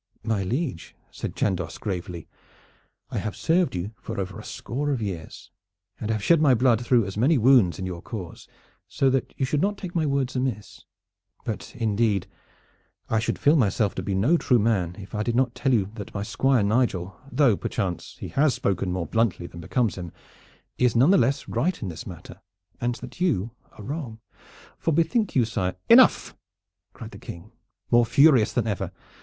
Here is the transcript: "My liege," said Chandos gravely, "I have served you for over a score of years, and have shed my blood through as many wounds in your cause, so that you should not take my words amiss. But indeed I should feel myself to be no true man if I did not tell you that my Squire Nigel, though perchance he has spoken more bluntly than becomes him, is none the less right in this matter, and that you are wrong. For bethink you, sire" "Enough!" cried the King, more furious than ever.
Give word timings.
"My 0.23 0.41
liege," 0.41 0.95
said 1.11 1.35
Chandos 1.35 1.77
gravely, 1.77 2.27
"I 3.11 3.19
have 3.19 3.35
served 3.35 3.75
you 3.75 3.91
for 4.01 4.19
over 4.19 4.39
a 4.39 4.43
score 4.43 4.89
of 4.89 4.99
years, 4.99 5.51
and 5.99 6.09
have 6.09 6.23
shed 6.23 6.41
my 6.41 6.55
blood 6.55 6.83
through 6.83 7.05
as 7.05 7.17
many 7.17 7.37
wounds 7.37 7.77
in 7.77 7.85
your 7.85 8.01
cause, 8.01 8.47
so 8.87 9.11
that 9.11 9.31
you 9.37 9.45
should 9.45 9.61
not 9.61 9.77
take 9.77 9.93
my 9.93 10.07
words 10.07 10.35
amiss. 10.35 10.85
But 11.45 11.75
indeed 11.75 12.25
I 13.11 13.19
should 13.19 13.37
feel 13.37 13.55
myself 13.55 13.93
to 13.93 14.01
be 14.01 14.15
no 14.15 14.37
true 14.37 14.57
man 14.57 14.95
if 14.97 15.13
I 15.13 15.21
did 15.21 15.35
not 15.35 15.53
tell 15.53 15.71
you 15.71 15.91
that 15.93 16.15
my 16.15 16.23
Squire 16.23 16.63
Nigel, 16.63 17.15
though 17.31 17.55
perchance 17.55 18.17
he 18.19 18.29
has 18.29 18.55
spoken 18.55 18.91
more 18.91 19.05
bluntly 19.05 19.45
than 19.45 19.59
becomes 19.61 19.99
him, 19.99 20.11
is 20.79 20.95
none 20.95 21.11
the 21.11 21.17
less 21.19 21.47
right 21.47 21.79
in 21.79 21.89
this 21.89 22.07
matter, 22.07 22.41
and 22.79 22.95
that 22.95 23.21
you 23.21 23.51
are 23.73 23.83
wrong. 23.83 24.19
For 24.79 24.91
bethink 24.93 25.35
you, 25.35 25.45
sire" 25.45 25.75
"Enough!" 25.89 26.35
cried 26.93 27.11
the 27.11 27.19
King, 27.19 27.51
more 27.91 28.03
furious 28.07 28.51
than 28.51 28.65
ever. 28.65 28.91